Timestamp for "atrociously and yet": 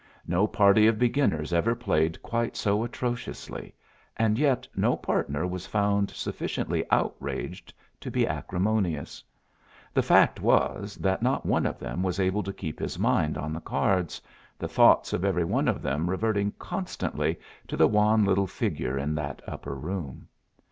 2.83-4.67